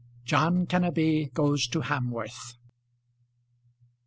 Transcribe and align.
JOHN 0.25 0.65
KENNEBY 0.65 1.29
GOES 1.35 1.67
TO 1.67 1.81
HAMWORTH. 1.81 2.57